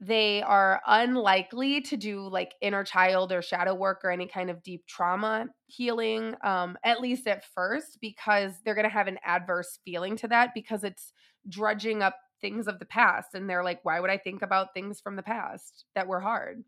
[0.02, 4.64] they are unlikely to do like inner child or shadow work or any kind of
[4.64, 9.80] deep trauma healing um at least at first because they're going to have an adverse
[9.84, 11.12] feeling to that because it's
[11.50, 15.02] drudging up things of the past and they're like why would i think about things
[15.02, 16.64] from the past that were hard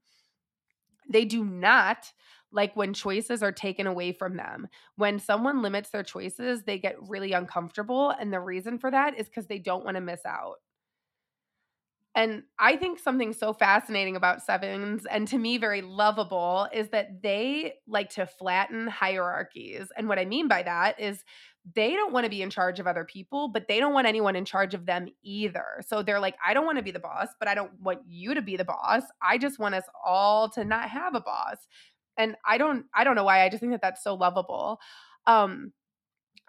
[1.09, 2.11] they do not
[2.51, 4.67] like when choices are taken away from them.
[4.97, 8.09] When someone limits their choices, they get really uncomfortable.
[8.11, 10.55] And the reason for that is because they don't want to miss out.
[12.13, 17.21] And I think something so fascinating about sevens and to me very lovable is that
[17.21, 19.87] they like to flatten hierarchies.
[19.95, 21.23] And what I mean by that is
[21.75, 24.35] they don't want to be in charge of other people, but they don't want anyone
[24.35, 25.65] in charge of them either.
[25.87, 28.33] So they're like, I don't want to be the boss, but I don't want you
[28.33, 29.03] to be the boss.
[29.21, 31.57] I just want us all to not have a boss.
[32.17, 33.43] And I don't I don't know why.
[33.43, 34.79] I just think that that's so lovable.
[35.27, 35.71] Um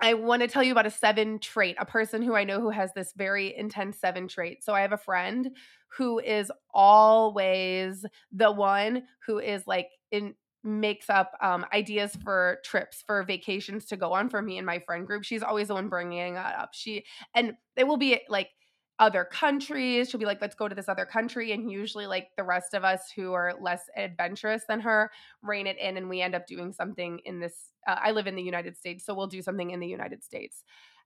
[0.02, 2.70] I want to tell you about a seven trait, a person who I know who
[2.70, 4.64] has this very intense seven trait.
[4.64, 5.56] So I have a friend
[5.96, 10.34] who is always the one who is like in
[10.64, 14.80] makes up um, ideas for trips for vacations to go on for me and my
[14.80, 15.24] friend group.
[15.24, 16.70] She's always the one bringing it up.
[16.72, 18.48] She and it will be like
[18.98, 20.10] other countries.
[20.10, 21.52] She'll be like, let's go to this other country.
[21.52, 25.10] And usually, like the rest of us who are less adventurous than her,
[25.42, 27.72] rein it in and we end up doing something in this.
[27.86, 30.64] Uh, I live in the United States, so we'll do something in the United States.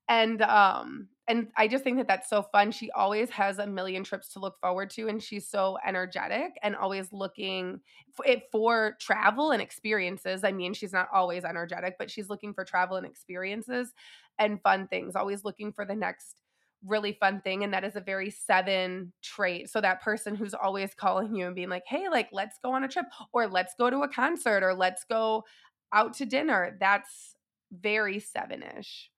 [0.09, 2.71] And um and I just think that that's so fun.
[2.71, 6.77] She always has a million trips to look forward to and she's so energetic and
[6.77, 7.81] always looking
[8.15, 10.45] for, for travel and experiences.
[10.45, 13.93] I mean, she's not always energetic, but she's looking for travel and experiences
[14.39, 16.37] and fun things, always looking for the next
[16.85, 19.71] really fun thing and that is a very seven trait.
[19.71, 22.85] So that person who's always calling you and being like hey like let's go on
[22.85, 25.45] a trip or let's go to a concert or let's go
[25.93, 27.35] out to dinner that's
[27.73, 29.11] very seven-ish.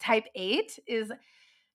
[0.00, 1.12] Type 8 is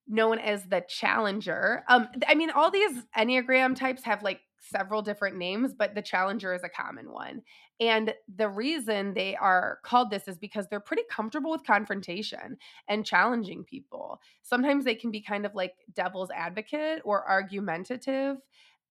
[0.07, 1.83] known as the challenger.
[1.87, 6.53] Um i mean all these enneagram types have like several different names, but the Challenger
[6.53, 7.41] is a common one.
[7.79, 13.05] And the reason they are called this is because they're pretty comfortable with confrontation and
[13.05, 14.19] challenging people.
[14.41, 18.37] Sometimes they can be kind of like devil's advocate or argumentative.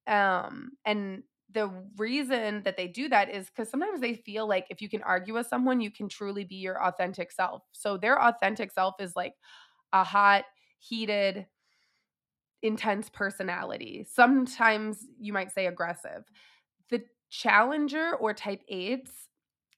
[0.06, 4.82] Um, and the reason that they do that is because sometimes they feel like if
[4.82, 7.62] you can argue with someone, you can truly be your authentic self.
[7.72, 9.34] So their authentic self is like
[9.92, 10.44] a hot,
[10.78, 11.46] heated,
[12.64, 14.06] intense personality.
[14.10, 16.24] Sometimes you might say aggressive.
[16.88, 19.10] The challenger or type 8's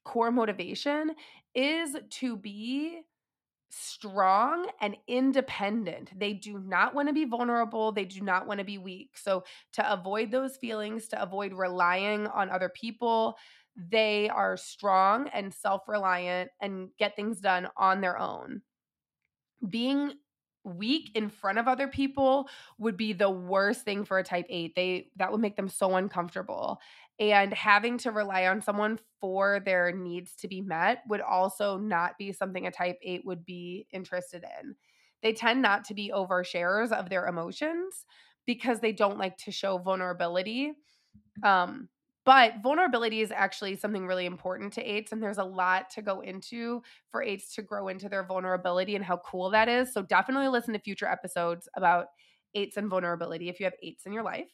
[0.05, 1.11] core motivation
[1.53, 3.01] is to be
[3.69, 6.17] strong and independent.
[6.17, 7.91] They do not want to be vulnerable.
[7.91, 9.17] They do not want to be weak.
[9.17, 13.35] So, to avoid those feelings, to avoid relying on other people,
[13.75, 18.61] they are strong and self reliant and get things done on their own.
[19.67, 20.13] Being
[20.75, 24.75] weak in front of other people would be the worst thing for a type 8
[24.75, 26.79] they that would make them so uncomfortable.
[27.19, 32.17] And having to rely on someone for their needs to be met would also not
[32.17, 34.75] be something a type 8 would be interested in.
[35.23, 38.05] They tend not to be oversharers of their emotions
[38.45, 40.73] because they don't like to show vulnerability
[41.43, 41.89] um
[42.27, 46.19] but vulnerability is actually something really important to eights, and there's a lot to go
[46.19, 49.93] into for eights to grow into their vulnerability and how cool that is.
[49.93, 52.07] So definitely listen to future episodes about
[52.53, 54.49] eights and vulnerability if you have eights in your life.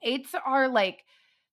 [0.00, 1.04] Eights are like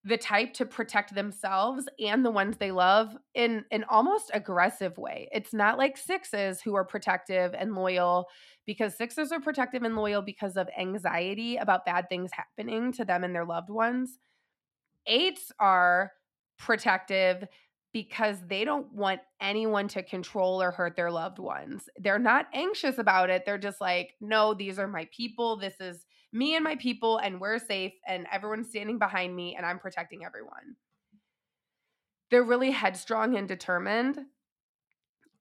[0.02, 5.28] the type to protect themselves and the ones they love in an almost aggressive way.
[5.30, 8.28] It's not like sixes who are protective and loyal
[8.64, 13.24] because sixes are protective and loyal because of anxiety about bad things happening to them
[13.24, 14.18] and their loved ones
[15.06, 16.12] eights are
[16.58, 17.46] protective
[17.92, 21.88] because they don't want anyone to control or hurt their loved ones.
[21.96, 23.44] They're not anxious about it.
[23.46, 25.56] They're just like, no, these are my people.
[25.56, 29.64] This is me and my people, and we're safe, and everyone's standing behind me, and
[29.64, 30.74] I'm protecting everyone.
[32.30, 34.18] They're really headstrong and determined.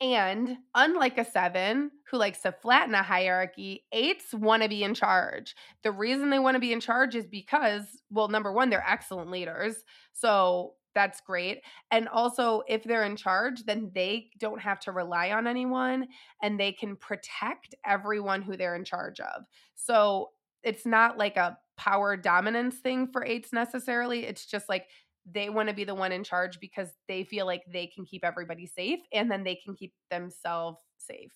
[0.01, 4.93] And unlike a seven who likes to flatten a hierarchy, eights want to be in
[4.93, 5.55] charge.
[5.83, 9.31] The reason they want to be in charge is because, well, number one, they're excellent
[9.31, 9.75] leaders.
[10.11, 11.61] So that's great.
[11.89, 16.07] And also, if they're in charge, then they don't have to rely on anyone
[16.41, 19.43] and they can protect everyone who they're in charge of.
[19.75, 20.31] So
[20.63, 24.25] it's not like a power dominance thing for eights necessarily.
[24.25, 24.87] It's just like
[25.31, 28.25] they want to be the one in charge because they feel like they can keep
[28.25, 31.31] everybody safe and then they can keep themselves safe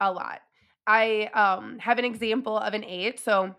[0.00, 0.40] a lot.
[0.86, 3.20] I um, have an example of an eight.
[3.20, 3.54] So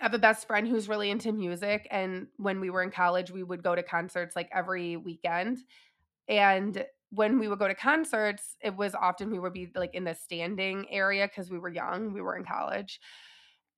[0.00, 1.86] I have a best friend who's really into music.
[1.90, 5.58] And when we were in college, we would go to concerts like every weekend.
[6.28, 10.04] And when we would go to concerts, it was often we would be like in
[10.04, 13.00] the standing area because we were young, we were in college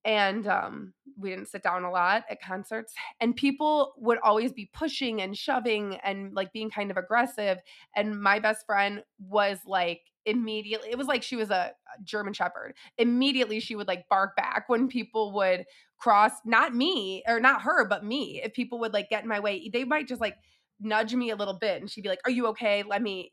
[0.07, 4.71] and um, we didn't sit down a lot at concerts and people would always be
[4.73, 7.59] pushing and shoving and like being kind of aggressive
[7.97, 11.73] and my best friend was like immediately it was like she was a,
[12.05, 12.75] german shepherd.
[12.99, 15.65] Immediately she would like bark back when people would
[15.99, 18.41] cross not me or not her but me.
[18.45, 20.37] If people would like get in my way they might just like
[20.79, 22.83] nudge me a little bit and she'd be like are you okay?
[22.83, 23.33] Let me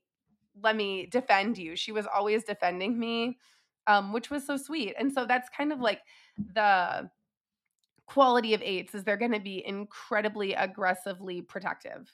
[0.62, 1.76] let me defend you.
[1.76, 3.38] She was always defending me
[3.86, 6.00] um, which was so sweet and so that's kind of like
[6.38, 7.10] the
[8.06, 12.12] quality of eights is they're going to be incredibly aggressively protective.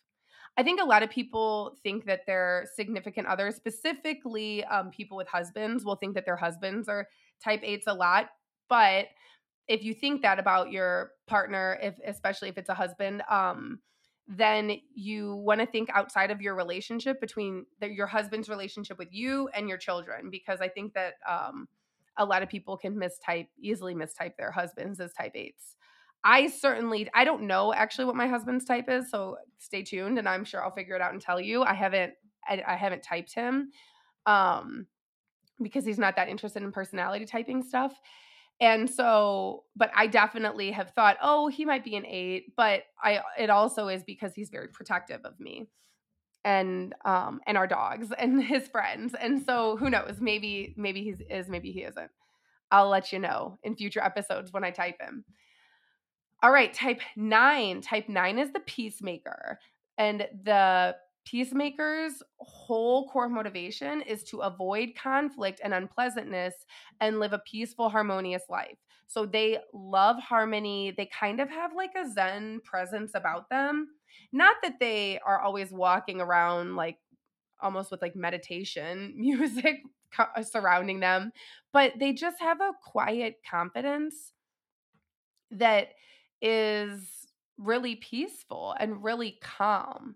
[0.58, 5.28] I think a lot of people think that their significant others, specifically um, people with
[5.28, 7.08] husbands, will think that their husbands are
[7.44, 8.30] type eights a lot.
[8.68, 9.08] But
[9.68, 13.80] if you think that about your partner, if especially if it's a husband, um,
[14.28, 19.10] then you want to think outside of your relationship between the, your husband's relationship with
[19.12, 21.68] you and your children, because I think that um,
[22.20, 25.76] a lot of people can mistype easily mistype their husbands as type eights.
[26.24, 30.28] I certainly I don't know actually what my husband's type is, so stay tuned and
[30.28, 31.64] I'm sure I'll figure it out and tell you.
[31.64, 32.14] I haven't
[32.48, 33.72] I, I haven't typed him
[34.26, 34.86] um
[35.62, 38.00] because he's not that interested in personality typing stuff.
[38.62, 43.22] And so, but I definitely have thought, oh, he might be an 8, but I
[43.38, 45.70] it also is because he's very protective of me
[46.46, 49.16] and um and our dogs and his friends.
[49.20, 52.12] And so who knows, maybe maybe he is maybe he isn't.
[52.72, 55.26] I'll let you know in future episodes when I type him.
[56.42, 57.82] All right, type 9.
[57.82, 59.60] Type 9 is the peacemaker.
[59.98, 66.54] And the peacemaker's whole core motivation is to avoid conflict and unpleasantness
[67.02, 68.78] and live a peaceful, harmonious life.
[69.08, 70.94] So they love harmony.
[70.96, 73.90] They kind of have like a Zen presence about them.
[74.32, 76.98] Not that they are always walking around like
[77.62, 79.82] almost with like meditation music
[80.18, 81.32] uh, surrounding them,
[81.74, 84.34] but they just have a quiet confidence
[85.52, 85.90] that
[86.42, 90.16] is really peaceful and really calm.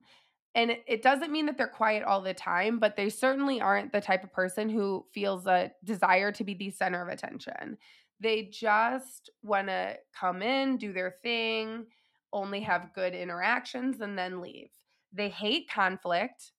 [0.56, 3.92] And it, it doesn't mean that they're quiet all the time, but they certainly aren't
[3.92, 7.78] the type of person who feels a desire to be the center of attention.
[8.20, 11.88] They just want to come in, do their thing,
[12.34, 14.72] only have good interactions, and then leave.
[15.14, 16.52] They hate conflict.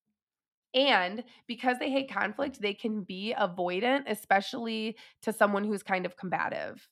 [0.74, 6.16] And because they hate conflict, they can be avoidant, especially to someone who's kind of
[6.16, 6.88] combative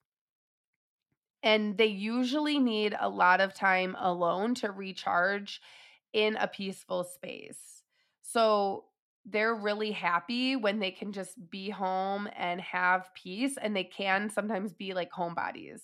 [1.42, 5.60] and they usually need a lot of time alone to recharge
[6.12, 7.82] in a peaceful space.
[8.22, 8.84] So
[9.24, 14.30] they're really happy when they can just be home and have peace and they can
[14.30, 15.80] sometimes be like homebodies.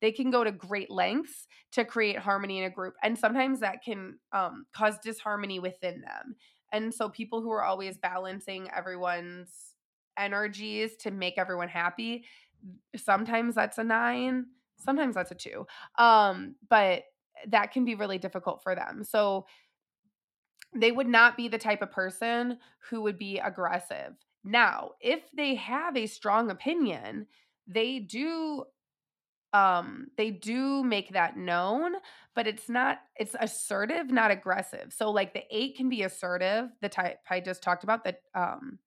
[0.00, 3.82] They can go to great lengths to create harmony in a group and sometimes that
[3.84, 6.36] can um, cause disharmony within them.
[6.72, 9.74] And so people who are always balancing everyone's
[10.18, 12.24] energies to make everyone happy,
[12.96, 14.46] sometimes that's a 9
[14.78, 15.66] sometimes that's a two
[15.98, 17.04] um but
[17.46, 19.46] that can be really difficult for them so
[20.74, 22.58] they would not be the type of person
[22.90, 27.26] who would be aggressive now if they have a strong opinion
[27.66, 28.64] they do
[29.52, 31.94] um they do make that known
[32.34, 34.92] but it's not it's assertive not aggressive.
[34.92, 38.78] So like the 8 can be assertive the type i just talked about the um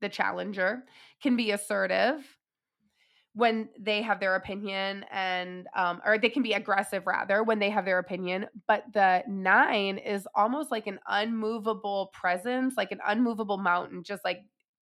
[0.00, 0.84] the challenger
[1.22, 2.24] can be assertive
[3.34, 7.70] when they have their opinion and um or they can be aggressive rather when they
[7.70, 13.58] have their opinion but the 9 is almost like an unmovable presence like an unmovable
[13.58, 14.40] mountain just like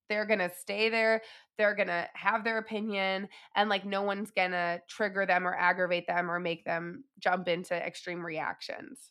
[0.08, 1.22] they're going to stay there
[1.58, 5.54] they're going to have their opinion and like no one's going to trigger them or
[5.54, 9.10] aggravate them or make them jump into extreme reactions.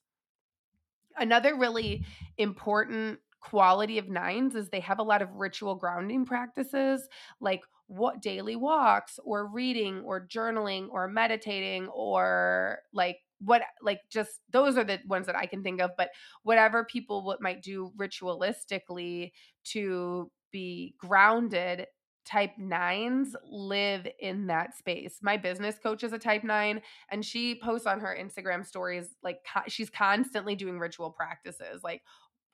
[1.18, 2.06] Another really
[2.38, 7.08] important quality of nines is they have a lot of ritual grounding practices
[7.39, 14.41] like what daily walks or reading or journaling or meditating or like what like just
[14.52, 16.10] those are the ones that I can think of but
[16.43, 19.32] whatever people what might do ritualistically
[19.66, 21.86] to be grounded
[22.26, 25.20] type 9s live in that space.
[25.22, 26.82] My business coach is a type 9
[27.12, 32.01] and she posts on her Instagram stories like co- she's constantly doing ritual practices like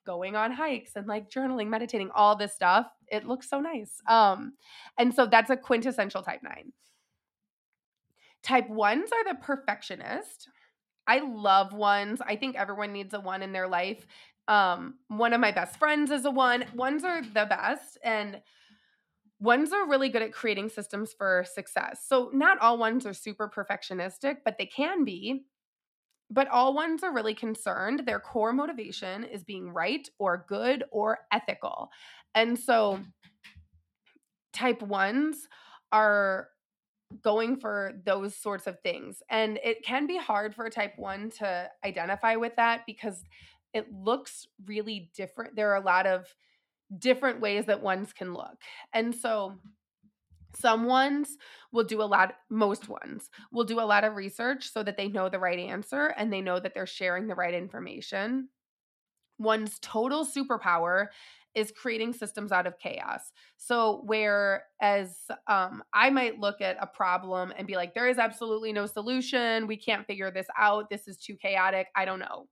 [0.04, 2.86] going on hikes and like journaling, meditating, all this stuff.
[3.08, 4.02] It looks so nice.
[4.06, 4.52] Um,
[4.98, 6.74] and so that's a quintessential type nine.
[8.42, 10.50] Type ones are the perfectionist.
[11.06, 12.20] I love ones.
[12.20, 14.06] I think everyone needs a one in their life.
[14.46, 16.64] Um, one of my best friends is a one.
[16.74, 17.98] Ones are the best.
[18.04, 18.40] And
[19.40, 22.04] ones are really good at creating systems for success.
[22.06, 25.44] So, not all ones are super perfectionistic, but they can be.
[26.30, 28.02] But all ones are really concerned.
[28.06, 31.90] Their core motivation is being right or good or ethical.
[32.34, 33.00] And so
[34.52, 35.48] type ones
[35.92, 36.48] are
[37.22, 39.22] going for those sorts of things.
[39.30, 43.22] And it can be hard for a type 1 to identify with that because
[43.74, 45.56] it looks really different.
[45.56, 46.26] There are a lot of
[46.98, 48.56] different ways that ones can look.
[48.92, 49.58] And so
[50.56, 51.36] some ones
[51.72, 55.08] will do a lot, most ones will do a lot of research so that they
[55.08, 58.48] know the right answer and they know that they're sharing the right information.
[59.38, 61.08] One's total superpower
[61.54, 63.32] is creating systems out of chaos.
[63.56, 65.16] So whereas
[65.46, 69.66] um, I might look at a problem and be like, there is absolutely no solution.
[69.66, 70.90] We can't figure this out.
[70.90, 71.88] This is too chaotic.
[71.94, 72.48] I don't know.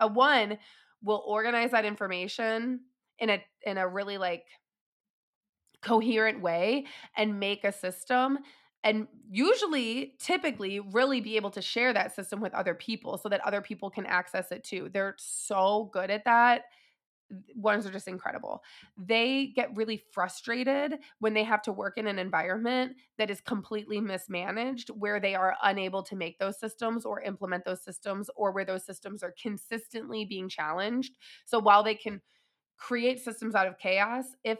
[0.00, 0.58] A one
[1.02, 2.80] will organize that information
[3.18, 4.44] in a in a really like
[5.82, 6.86] coherent way
[7.16, 8.38] and make a system
[8.82, 13.40] and usually typically really be able to share that system with other people so that
[13.46, 14.90] other people can access it too.
[14.92, 16.64] They're so good at that
[17.54, 18.62] ones are just incredible.
[18.96, 24.00] They get really frustrated when they have to work in an environment that is completely
[24.00, 28.64] mismanaged, where they are unable to make those systems or implement those systems, or where
[28.64, 31.14] those systems are consistently being challenged.
[31.44, 32.20] So while they can
[32.76, 34.58] create systems out of chaos, if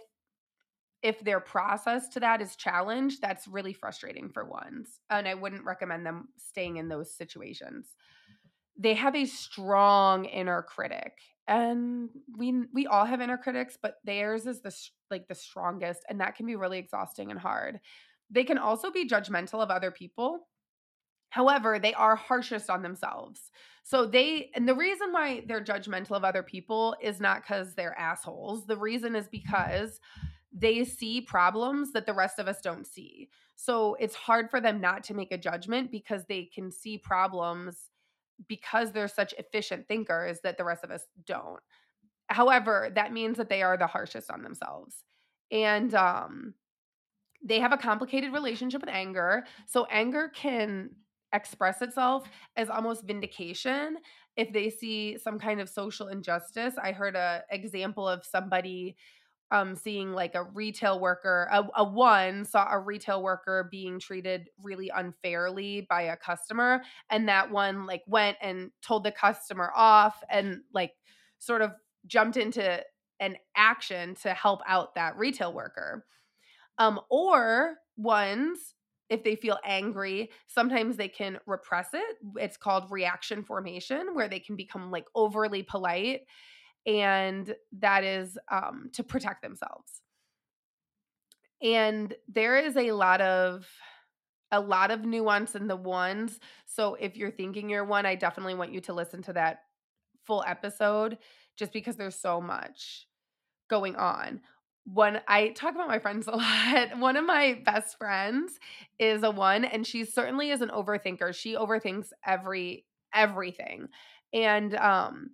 [1.03, 5.01] if their process to that is challenged, that's really frustrating for ones.
[5.11, 7.89] And I wouldn't recommend them staying in those situations.
[8.79, 11.13] They have a strong inner critic
[11.47, 14.75] and we we all have inner critics but theirs is the
[15.11, 17.81] like the strongest and that can be really exhausting and hard.
[18.31, 20.49] They can also be judgmental of other people.
[21.29, 23.51] However they are harshest on themselves.
[23.83, 27.99] So they and the reason why they're judgmental of other people is not because they're
[27.99, 28.67] assholes.
[28.67, 30.01] The reason is because
[30.53, 33.29] they see problems that the rest of us don't see.
[33.57, 37.91] So it's hard for them not to make a judgment because they can see problems
[38.49, 41.61] because they're such efficient thinkers that the rest of us don't.
[42.29, 45.05] However, that means that they are the harshest on themselves.
[45.51, 46.55] And um
[47.45, 49.45] they have a complicated relationship with anger.
[49.67, 50.91] So anger can
[51.33, 53.99] express itself as almost vindication
[54.37, 56.75] if they see some kind of social injustice.
[56.83, 58.97] I heard a example of somebody
[59.51, 64.49] um seeing like a retail worker a, a one saw a retail worker being treated
[64.63, 70.23] really unfairly by a customer and that one like went and told the customer off
[70.31, 70.93] and like
[71.39, 71.73] sort of
[72.07, 72.83] jumped into
[73.21, 76.07] an action to help out that retail worker.
[76.79, 78.75] Um or ones
[79.11, 82.17] if they feel angry sometimes they can repress it.
[82.37, 86.23] It's called reaction formation where they can become like overly polite
[86.87, 90.03] and that is um, to protect themselves.
[91.63, 93.67] And there is a lot of
[94.53, 96.39] a lot of nuance in the ones.
[96.67, 99.61] So if you're thinking you're one, I definitely want you to listen to that
[100.25, 101.19] full episode
[101.57, 103.09] just because there's so much
[103.69, 104.41] going on.
[104.85, 108.59] When I talk about my friends a lot, one of my best friends
[108.99, 111.35] is a one and she certainly is an overthinker.
[111.35, 113.89] She overthinks every everything.
[114.33, 115.31] And um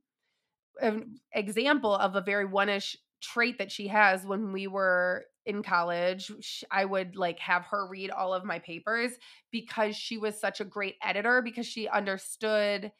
[0.80, 6.30] an example of a very one-ish trait that she has when we were in college
[6.70, 9.12] i would like have her read all of my papers
[9.50, 12.92] because she was such a great editor because she understood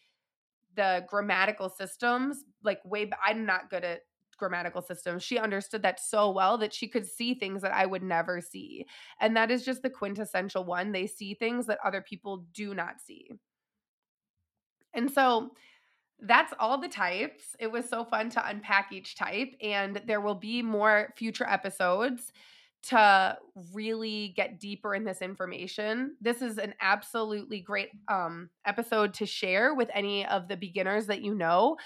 [0.77, 4.01] the grammatical systems like way i'm not good at
[4.41, 5.23] grammatical systems.
[5.23, 8.87] She understood that so well that she could see things that i would never see
[9.21, 13.01] and that is just the quintessential one they see things that other people do not
[13.01, 13.31] see.
[14.93, 15.51] And so
[16.23, 17.57] that's all the types.
[17.59, 22.33] It was so fun to unpack each type, and there will be more future episodes
[22.83, 23.37] to
[23.75, 26.17] really get deeper in this information.
[26.21, 31.23] This is an absolutely great um, episode to share with any of the beginners that
[31.23, 31.77] you know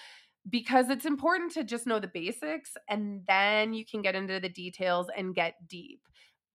[0.48, 4.48] because it's important to just know the basics and then you can get into the
[4.48, 6.00] details and get deep.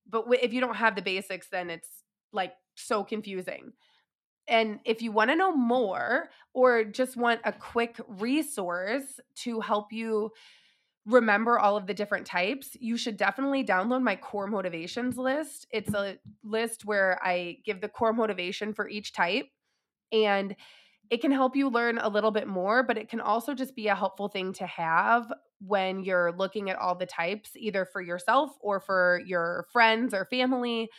[0.07, 1.89] But if you don't have the basics, then it's
[2.31, 3.73] like so confusing.
[4.49, 9.93] And if you want to know more or just want a quick resource to help
[9.93, 10.31] you
[11.05, 15.67] remember all of the different types, you should definitely download my core motivations list.
[15.71, 19.47] It's a list where I give the core motivation for each type
[20.11, 20.55] and
[21.09, 23.87] it can help you learn a little bit more, but it can also just be
[23.87, 28.51] a helpful thing to have when you're looking at all the types, either for yourself
[28.61, 30.89] or for your friends or family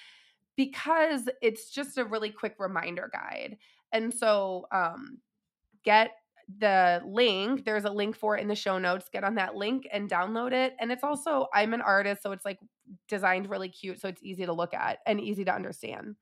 [0.61, 3.57] because it's just a really quick reminder guide.
[3.93, 5.17] And so um,
[5.87, 6.11] get
[6.59, 7.65] the link.
[7.65, 9.09] There's a link for it in the show notes.
[9.11, 10.75] Get on that link and download it.
[10.79, 12.59] And it's also, I'm an artist, so it's like
[13.09, 14.03] designed really cute.
[14.03, 16.17] So it's easy to look at and easy to understand.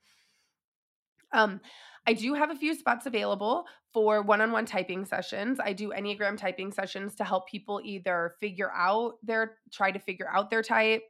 [1.32, 1.60] Um,
[2.06, 5.58] I do have a few spots available for one on one typing sessions.
[5.58, 10.28] I do Enneagram typing sessions to help people either figure out their, try to figure
[10.32, 11.02] out their type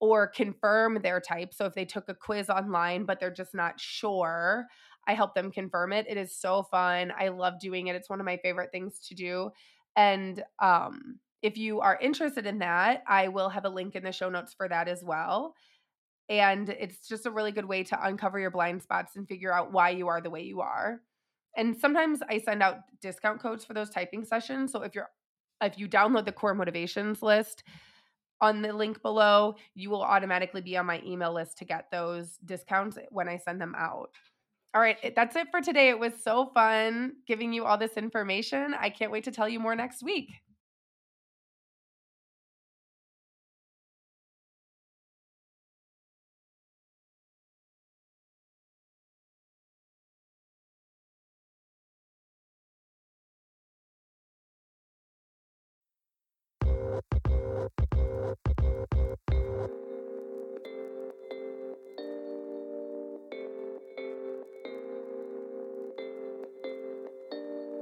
[0.00, 1.54] or confirm their type.
[1.54, 4.66] So if they took a quiz online, but they're just not sure,
[5.06, 6.06] I help them confirm it.
[6.08, 7.12] It is so fun.
[7.18, 7.96] I love doing it.
[7.96, 9.50] It's one of my favorite things to do.
[9.94, 14.12] And um, if you are interested in that, I will have a link in the
[14.12, 15.54] show notes for that as well.
[16.28, 19.72] And it's just a really good way to uncover your blind spots and figure out
[19.72, 21.00] why you are the way you are.
[21.56, 24.72] And sometimes I send out discount codes for those typing sessions.
[24.72, 25.08] So if you're
[25.62, 27.62] if you download the core motivations list
[28.40, 32.38] on the link below, you will automatically be on my email list to get those
[32.44, 34.10] discounts when I send them out.
[34.74, 35.88] All right, that's it for today.
[35.88, 38.74] It was so fun giving you all this information.
[38.78, 40.30] I can't wait to tell you more next week.